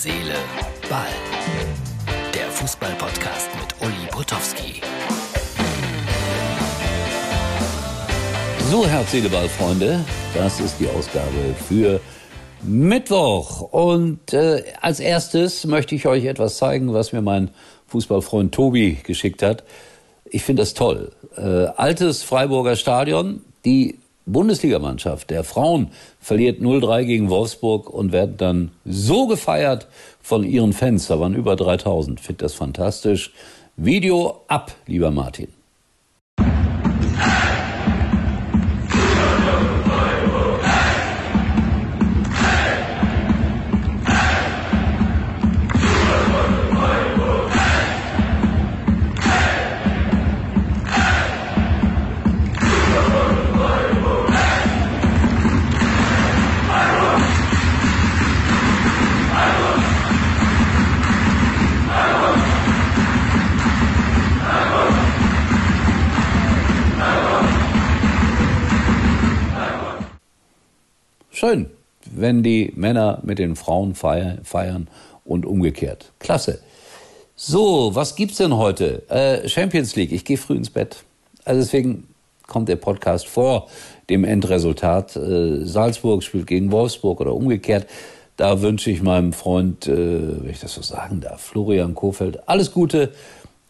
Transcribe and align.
Seele, 0.00 0.36
Ball. 0.88 1.08
Der 2.32 2.46
Fußball-Podcast 2.52 3.48
mit 3.56 3.74
Uli 3.84 4.06
Potowski. 4.12 4.80
So, 8.70 8.86
Herz, 8.86 9.10
Seele, 9.10 9.28
Ball, 9.28 9.48
Freunde. 9.48 10.04
Das 10.34 10.60
ist 10.60 10.78
die 10.78 10.88
Ausgabe 10.88 11.52
für 11.66 12.00
Mittwoch. 12.62 13.62
Und 13.72 14.32
äh, 14.32 14.62
als 14.80 15.00
erstes 15.00 15.66
möchte 15.66 15.96
ich 15.96 16.06
euch 16.06 16.26
etwas 16.26 16.58
zeigen, 16.58 16.94
was 16.94 17.12
mir 17.12 17.20
mein 17.20 17.50
Fußballfreund 17.88 18.54
Tobi 18.54 18.98
geschickt 19.02 19.42
hat. 19.42 19.64
Ich 20.24 20.44
finde 20.44 20.62
das 20.62 20.74
toll. 20.74 21.10
Äh, 21.36 21.40
altes 21.76 22.22
Freiburger 22.22 22.76
Stadion, 22.76 23.40
die 23.64 23.98
Bundesligamannschaft 24.32 25.30
der 25.30 25.44
Frauen 25.44 25.90
verliert 26.20 26.60
0-3 26.60 27.04
gegen 27.04 27.30
Wolfsburg 27.30 27.90
und 27.90 28.12
wird 28.12 28.40
dann 28.40 28.70
so 28.84 29.26
gefeiert 29.26 29.88
von 30.20 30.44
ihren 30.44 30.72
Fans. 30.72 31.06
Da 31.06 31.18
waren 31.18 31.34
über 31.34 31.56
3000. 31.56 32.20
Finde 32.20 32.44
das 32.44 32.54
fantastisch. 32.54 33.32
Video 33.76 34.42
ab, 34.48 34.72
lieber 34.86 35.10
Martin. 35.10 35.57
Schön, 71.38 71.70
wenn 72.10 72.42
die 72.42 72.72
Männer 72.74 73.20
mit 73.22 73.38
den 73.38 73.54
Frauen 73.54 73.94
feiern 73.94 74.88
und 75.24 75.46
umgekehrt. 75.46 76.10
Klasse. 76.18 76.58
So, 77.36 77.94
was 77.94 78.16
gibt's 78.16 78.38
denn 78.38 78.56
heute? 78.56 79.08
Äh, 79.08 79.48
Champions 79.48 79.94
League. 79.94 80.10
Ich 80.10 80.24
gehe 80.24 80.36
früh 80.36 80.56
ins 80.56 80.70
Bett. 80.70 81.04
Also 81.44 81.60
deswegen 81.60 82.08
kommt 82.48 82.68
der 82.68 82.74
Podcast 82.74 83.28
vor 83.28 83.68
dem 84.10 84.24
Endresultat. 84.24 85.14
Äh, 85.14 85.64
Salzburg 85.64 86.24
spielt 86.24 86.48
gegen 86.48 86.72
Wolfsburg 86.72 87.20
oder 87.20 87.34
umgekehrt. 87.34 87.86
Da 88.36 88.60
wünsche 88.60 88.90
ich 88.90 89.00
meinem 89.00 89.32
Freund, 89.32 89.86
äh, 89.86 90.42
wenn 90.42 90.50
ich 90.50 90.58
das 90.58 90.74
so 90.74 90.82
sagen 90.82 91.20
darf, 91.20 91.40
Florian 91.40 91.94
Kofeld, 91.94 92.48
alles 92.48 92.72
Gute 92.72 93.12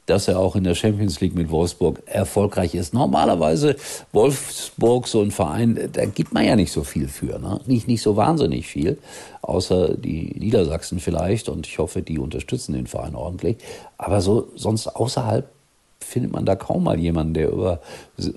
dass 0.08 0.26
er 0.26 0.38
auch 0.38 0.56
in 0.56 0.64
der 0.64 0.74
Champions 0.74 1.20
League 1.20 1.34
mit 1.34 1.50
Wolfsburg 1.50 2.02
erfolgreich 2.06 2.74
ist. 2.74 2.94
Normalerweise 2.94 3.76
Wolfsburg, 4.12 5.06
so 5.06 5.20
ein 5.20 5.30
Verein, 5.30 5.90
da 5.92 6.06
gibt 6.06 6.32
man 6.32 6.44
ja 6.44 6.56
nicht 6.56 6.72
so 6.72 6.82
viel 6.82 7.08
für. 7.08 7.38
Ne? 7.38 7.60
Nicht, 7.66 7.86
nicht 7.88 8.00
so 8.00 8.16
wahnsinnig 8.16 8.66
viel, 8.66 8.98
außer 9.42 9.94
die 9.96 10.34
Niedersachsen 10.38 10.98
vielleicht. 10.98 11.50
Und 11.50 11.66
ich 11.66 11.78
hoffe, 11.78 12.00
die 12.00 12.18
unterstützen 12.18 12.72
den 12.72 12.86
Verein 12.86 13.14
ordentlich. 13.14 13.58
Aber 13.98 14.22
so 14.22 14.48
sonst 14.54 14.88
außerhalb 14.88 15.46
findet 16.00 16.32
man 16.32 16.46
da 16.46 16.56
kaum 16.56 16.84
mal 16.84 16.98
jemanden, 16.98 17.34
der 17.34 17.50
über 17.50 17.80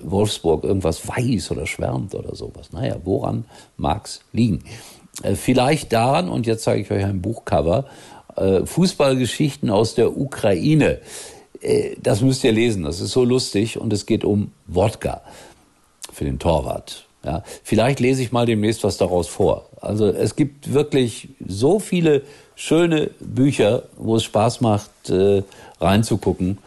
Wolfsburg 0.02 0.64
irgendwas 0.64 1.08
weiß 1.08 1.52
oder 1.52 1.66
schwärmt 1.66 2.14
oder 2.14 2.36
sowas. 2.36 2.72
Naja, 2.72 2.96
woran 3.02 3.44
mag's 3.78 4.20
liegen? 4.32 4.62
Äh, 5.22 5.36
vielleicht 5.36 5.92
daran, 5.94 6.28
und 6.28 6.46
jetzt 6.46 6.64
zeige 6.64 6.82
ich 6.82 6.90
euch 6.90 7.04
ein 7.04 7.22
Buchcover, 7.22 7.86
äh, 8.36 8.66
Fußballgeschichten 8.66 9.70
aus 9.70 9.94
der 9.94 10.16
Ukraine. 10.18 10.98
Äh, 11.62 11.96
das 12.02 12.20
müsst 12.20 12.44
ihr 12.44 12.52
lesen, 12.52 12.82
das 12.82 13.00
ist 13.00 13.12
so 13.12 13.24
lustig 13.24 13.78
und 13.78 13.92
es 13.92 14.06
geht 14.06 14.24
um 14.24 14.52
Wodka 14.66 15.22
für 16.12 16.24
den 16.24 16.38
Torwart. 16.38 17.06
Ja, 17.24 17.44
vielleicht 17.62 18.00
lese 18.00 18.20
ich 18.22 18.32
mal 18.32 18.46
demnächst 18.46 18.82
was 18.82 18.96
daraus 18.96 19.28
vor. 19.28 19.68
Also 19.80 20.08
es 20.08 20.34
gibt 20.34 20.72
wirklich 20.72 21.28
so 21.46 21.78
viele 21.78 22.22
schöne 22.56 23.10
Bücher, 23.20 23.84
wo 23.96 24.16
es 24.16 24.24
Spaß 24.24 24.60
macht, 24.60 25.08
äh, 25.08 25.44
reinzugucken. 25.80 26.58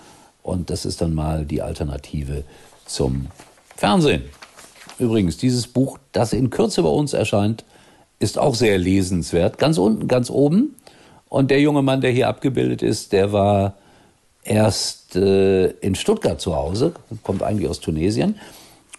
Und 0.43 0.69
das 0.69 0.85
ist 0.85 1.01
dann 1.01 1.13
mal 1.13 1.45
die 1.45 1.61
Alternative 1.61 2.43
zum 2.85 3.27
Fernsehen. 3.75 4.23
Übrigens, 4.97 5.35
dieses 5.35 5.67
Buch, 5.67 5.97
das 6.13 6.31
in 6.31 6.49
Kürze 6.51 6.83
bei 6.83 6.89
uns 6.89 7.11
erscheint, 7.13 7.65
ist 8.19 8.37
auch 8.37 8.55
sehr 8.55 8.77
lesenswert. 8.77 9.57
Ganz 9.57 9.77
unten, 9.77 10.07
ganz 10.07 10.29
oben. 10.29 10.75
Und 11.27 11.51
der 11.51 11.59
junge 11.59 11.81
Mann, 11.81 11.99
der 11.99 12.11
hier 12.11 12.29
abgebildet 12.29 12.81
ist, 12.81 13.11
der 13.11 13.33
war 13.33 13.73
erst 14.45 15.15
äh, 15.15 15.67
in 15.67 15.95
Stuttgart 15.95 16.39
zu 16.39 16.55
Hause, 16.55 16.93
kommt 17.23 17.43
eigentlich 17.43 17.69
aus 17.69 17.81
Tunesien, 17.81 18.39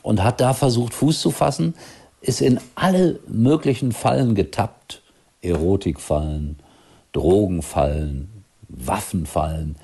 und 0.02 0.22
hat 0.22 0.40
da 0.40 0.52
versucht, 0.52 0.94
Fuß 0.94 1.20
zu 1.20 1.30
fassen, 1.30 1.74
ist 2.20 2.40
in 2.40 2.60
alle 2.74 3.18
möglichen 3.26 3.92
Fallen 3.92 4.34
getappt. 4.34 5.02
Erotikfallen, 5.42 6.58
Drogenfallen, 7.12 8.44
Waffenfallen. 8.68 9.76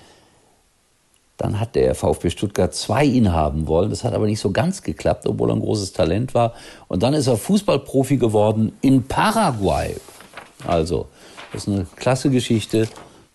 Dann 1.37 1.59
hat 1.59 1.75
der 1.75 1.95
VfB 1.95 2.31
Stuttgart 2.31 2.75
zwei 2.75 3.05
ihn 3.05 3.33
haben 3.33 3.67
wollen. 3.67 3.91
Das 3.91 4.05
hat 4.05 4.13
aber 4.13 4.27
nicht 4.27 4.41
so 4.41 4.51
ganz 4.51 4.83
geklappt, 4.83 5.27
obwohl 5.27 5.51
er 5.51 5.57
ein 5.57 5.61
großes 5.61 5.93
Talent 5.93 6.35
war. 6.35 6.55
Und 6.89 7.03
dann 7.03 7.15
ist 7.15 7.27
er 7.27 7.37
Fußballprofi 7.37 8.17
geworden 8.17 8.73
in 8.81 9.05
Paraguay. 9.05 9.97
Also, 10.67 11.07
das 11.53 11.67
ist 11.67 11.69
eine 11.69 11.87
klasse 11.97 12.31
Geschichte. 12.31 12.89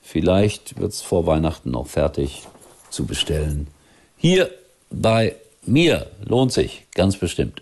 Vielleicht 0.10 0.80
wird 0.80 0.94
es 0.94 1.02
vor 1.02 1.26
Weihnachten 1.26 1.72
noch 1.72 1.88
fertig 1.88 2.44
zu 2.90 3.06
bestellen. 3.06 3.68
Hier 4.16 4.50
bei 4.90 5.36
mir 5.66 6.08
lohnt 6.24 6.54
sich 6.54 6.88
ganz 6.96 7.18
bestimmt. 7.18 7.62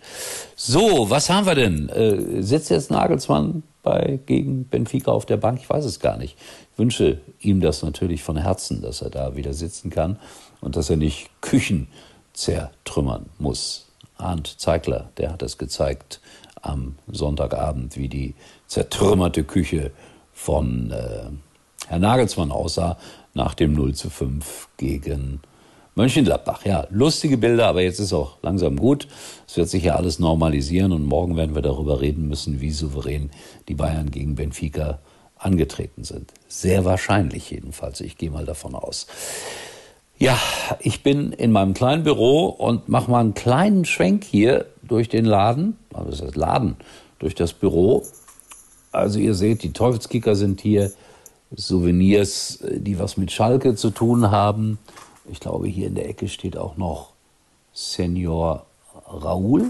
So, 0.55 1.09
was 1.09 1.31
haben 1.31 1.47
wir 1.47 1.55
denn? 1.55 1.89
Äh, 1.89 2.43
sitzt 2.43 2.69
jetzt 2.69 2.91
Nagelsmann 2.91 3.63
bei 3.81 4.19
gegen 4.27 4.65
Benfica 4.65 5.11
auf 5.11 5.25
der 5.25 5.37
Bank? 5.37 5.57
Ich 5.59 5.67
weiß 5.67 5.85
es 5.85 5.99
gar 5.99 6.17
nicht. 6.17 6.37
Ich 6.73 6.77
wünsche 6.77 7.19
ihm 7.39 7.61
das 7.61 7.81
natürlich 7.81 8.21
von 8.21 8.37
Herzen, 8.37 8.83
dass 8.83 9.01
er 9.01 9.09
da 9.09 9.35
wieder 9.35 9.53
sitzen 9.53 9.89
kann 9.89 10.19
und 10.61 10.75
dass 10.75 10.91
er 10.91 10.97
nicht 10.97 11.31
Küchen 11.41 11.87
zertrümmern 12.33 13.25
muss. 13.39 13.87
Arndt 14.19 14.53
Zeigler, 14.59 15.09
der 15.17 15.31
hat 15.31 15.41
es 15.41 15.57
gezeigt 15.57 16.21
am 16.61 16.93
Sonntagabend, 17.07 17.97
wie 17.97 18.07
die 18.07 18.35
zertrümmerte 18.67 19.43
Küche 19.43 19.89
von 20.31 20.91
äh, 20.91 21.31
Herr 21.87 21.99
Nagelsmann 21.99 22.51
aussah 22.51 22.97
nach 23.33 23.53
dem 23.53 23.73
0 23.73 23.93
zu 23.93 24.09
5 24.09 24.69
gegen 24.77 25.41
Mönchengladbach. 25.95 26.65
Ja, 26.65 26.87
lustige 26.89 27.37
Bilder, 27.37 27.67
aber 27.67 27.81
jetzt 27.81 27.99
ist 27.99 28.11
auch 28.11 28.37
langsam 28.41 28.75
gut. 28.75 29.07
Es 29.47 29.55
wird 29.55 29.69
sich 29.69 29.83
ja 29.83 29.95
alles 29.95 30.19
normalisieren 30.19 30.91
und 30.91 31.05
morgen 31.05 31.37
werden 31.37 31.55
wir 31.55 31.61
darüber 31.61 32.01
reden 32.01 32.27
müssen, 32.27 32.59
wie 32.59 32.71
souverän 32.71 33.29
die 33.69 33.75
Bayern 33.75 34.11
gegen 34.11 34.35
Benfica 34.35 34.99
angetreten 35.37 36.03
sind. 36.03 36.33
Sehr 36.47 36.85
wahrscheinlich 36.85 37.49
jedenfalls. 37.49 38.01
Ich 38.01 38.17
gehe 38.17 38.31
mal 38.31 38.45
davon 38.45 38.75
aus. 38.75 39.07
Ja, 40.17 40.39
ich 40.79 41.03
bin 41.03 41.33
in 41.33 41.51
meinem 41.51 41.73
kleinen 41.73 42.03
Büro 42.03 42.45
und 42.47 42.87
mache 42.89 43.11
mal 43.11 43.19
einen 43.19 43.33
kleinen 43.33 43.85
Schwenk 43.85 44.23
hier 44.23 44.65
durch 44.81 45.09
den 45.09 45.25
Laden, 45.25 45.77
also 45.93 46.25
das 46.25 46.35
Laden, 46.35 46.77
durch 47.19 47.35
das 47.35 47.53
Büro. 47.53 48.03
Also 48.91 49.19
ihr 49.19 49.33
seht, 49.33 49.63
die 49.63 49.73
Teufelskicker 49.73 50.35
sind 50.35 50.61
hier. 50.61 50.91
Souvenirs, 51.55 52.61
äh, 52.61 52.79
die 52.79 52.99
was 52.99 53.17
mit 53.17 53.31
Schalke 53.31 53.75
zu 53.75 53.89
tun 53.89 54.31
haben. 54.31 54.77
Ich 55.31 55.39
glaube, 55.39 55.67
hier 55.67 55.87
in 55.87 55.95
der 55.95 56.07
Ecke 56.07 56.27
steht 56.27 56.57
auch 56.57 56.77
noch 56.77 57.09
Senior 57.73 58.65
Raoul. 59.07 59.65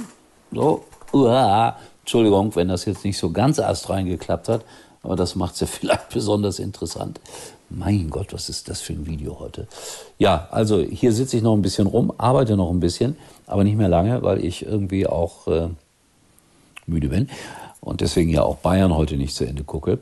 So, 0.51 0.85
uah, 1.13 1.77
Entschuldigung, 2.01 2.55
wenn 2.55 2.67
das 2.67 2.85
jetzt 2.85 3.03
nicht 3.03 3.17
so 3.17 3.31
ganz 3.31 3.59
astrein 3.59 4.05
geklappt 4.05 4.49
hat, 4.49 4.63
aber 5.01 5.15
das 5.15 5.35
macht 5.35 5.55
es 5.55 5.59
ja 5.61 5.67
vielleicht 5.67 6.09
besonders 6.09 6.59
interessant. 6.59 7.19
Mein 7.69 8.11
Gott, 8.11 8.31
was 8.31 8.47
ist 8.47 8.69
das 8.69 8.81
für 8.81 8.93
ein 8.93 9.07
Video 9.07 9.39
heute? 9.39 9.67
Ja, 10.19 10.47
also 10.51 10.81
hier 10.81 11.11
sitze 11.11 11.37
ich 11.37 11.43
noch 11.43 11.53
ein 11.53 11.63
bisschen 11.63 11.87
rum, 11.87 12.13
arbeite 12.17 12.55
noch 12.55 12.69
ein 12.69 12.79
bisschen, 12.79 13.17
aber 13.47 13.63
nicht 13.63 13.75
mehr 13.75 13.89
lange, 13.89 14.21
weil 14.21 14.43
ich 14.45 14.65
irgendwie 14.65 15.07
auch 15.07 15.47
äh, 15.47 15.69
müde 16.85 17.09
bin 17.09 17.27
und 17.81 18.01
deswegen 18.01 18.29
ja 18.29 18.43
auch 18.43 18.57
Bayern 18.57 18.95
heute 18.95 19.17
nicht 19.17 19.35
zu 19.35 19.45
Ende 19.45 19.63
gucke. 19.63 19.99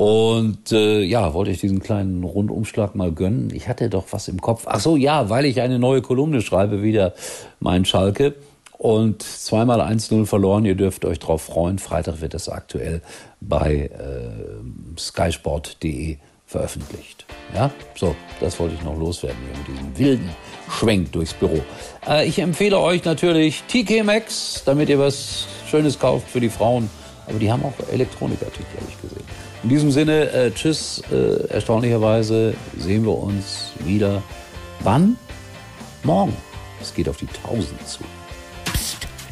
Und 0.00 0.72
äh, 0.72 1.02
ja, 1.02 1.34
wollte 1.34 1.50
ich 1.50 1.60
diesen 1.60 1.80
kleinen 1.80 2.24
Rundumschlag 2.24 2.94
mal 2.94 3.12
gönnen. 3.12 3.50
Ich 3.52 3.68
hatte 3.68 3.90
doch 3.90 4.06
was 4.12 4.28
im 4.28 4.40
Kopf. 4.40 4.62
Ach 4.64 4.80
so, 4.80 4.96
ja, 4.96 5.28
weil 5.28 5.44
ich 5.44 5.60
eine 5.60 5.78
neue 5.78 6.00
Kolumne 6.00 6.40
schreibe, 6.40 6.82
wieder 6.82 7.12
mein 7.58 7.84
Schalke. 7.84 8.34
Und 8.78 9.22
zweimal 9.22 9.82
1-0 9.82 10.24
verloren. 10.24 10.64
Ihr 10.64 10.74
dürft 10.74 11.04
euch 11.04 11.18
drauf 11.18 11.42
freuen. 11.42 11.78
Freitag 11.78 12.22
wird 12.22 12.32
das 12.32 12.48
aktuell 12.48 13.02
bei 13.42 13.90
äh, 13.92 14.98
skysport.de 14.98 16.16
veröffentlicht. 16.46 17.26
Ja, 17.54 17.70
so, 17.94 18.16
das 18.40 18.58
wollte 18.58 18.76
ich 18.76 18.82
noch 18.82 18.98
loswerden 18.98 19.36
hier 19.44 19.58
mit 19.58 19.68
diesem 19.68 19.98
wilden 19.98 20.30
Schwenk 20.78 21.12
durchs 21.12 21.34
Büro. 21.34 21.60
Äh, 22.08 22.26
ich 22.26 22.38
empfehle 22.38 22.78
euch 22.78 23.04
natürlich 23.04 23.64
TK 23.64 24.02
Maxx, 24.02 24.62
damit 24.64 24.88
ihr 24.88 24.98
was 24.98 25.46
Schönes 25.70 25.98
kauft 25.98 26.26
für 26.26 26.40
die 26.40 26.48
Frauen 26.48 26.88
Aber 27.30 27.38
die 27.38 27.50
haben 27.50 27.64
auch 27.64 27.72
Elektronikartikel, 27.90 28.66
habe 28.76 28.86
ich 28.90 29.00
gesehen. 29.00 29.24
In 29.62 29.68
diesem 29.68 29.90
Sinne, 29.92 30.30
äh, 30.32 30.50
tschüss. 30.50 31.02
Äh, 31.12 31.46
erstaunlicherweise 31.48 32.54
sehen 32.76 33.04
wir 33.04 33.16
uns 33.16 33.70
wieder. 33.84 34.22
Wann? 34.80 35.16
Morgen. 36.02 36.36
Es 36.80 36.92
geht 36.92 37.08
auf 37.08 37.18
die 37.18 37.28
1000 37.44 37.88
zu. 37.88 38.00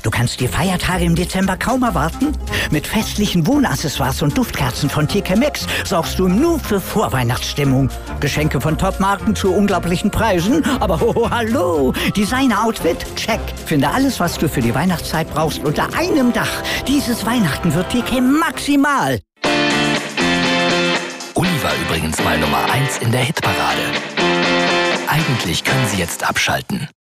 Du 0.08 0.16
kannst 0.16 0.40
die 0.40 0.48
Feiertage 0.48 1.04
im 1.04 1.14
Dezember 1.14 1.58
kaum 1.58 1.82
erwarten? 1.82 2.32
Mit 2.70 2.86
festlichen 2.86 3.46
Wohnaccessoires 3.46 4.22
und 4.22 4.38
Duftkerzen 4.38 4.88
von 4.88 5.06
TK 5.06 5.36
Maxx 5.36 5.66
sorgst 5.84 6.18
du 6.18 6.28
nur 6.28 6.58
für 6.58 6.80
Vorweihnachtsstimmung. 6.80 7.90
Geschenke 8.18 8.58
von 8.58 8.78
Topmarken 8.78 9.36
zu 9.36 9.52
unglaublichen 9.52 10.10
Preisen, 10.10 10.64
aber 10.80 10.98
hoho, 10.98 11.28
hallo! 11.30 11.92
Designer-Outfit? 12.16 13.04
Check. 13.16 13.38
Finde 13.66 13.90
alles, 13.90 14.18
was 14.18 14.38
du 14.38 14.48
für 14.48 14.62
die 14.62 14.74
Weihnachtszeit 14.74 15.28
brauchst, 15.30 15.62
unter 15.62 15.94
einem 15.94 16.32
Dach. 16.32 16.62
Dieses 16.86 17.26
Weihnachten 17.26 17.74
wird 17.74 17.90
TK 17.90 18.22
maximal. 18.22 19.20
Uli 21.34 21.62
war 21.62 21.74
übrigens 21.86 22.18
mal 22.24 22.38
Nummer 22.38 22.64
1 22.72 22.96
in 23.02 23.12
der 23.12 23.20
Hitparade. 23.20 23.82
Eigentlich 25.06 25.64
können 25.64 25.86
Sie 25.86 25.98
jetzt 25.98 26.26
abschalten. 26.26 26.88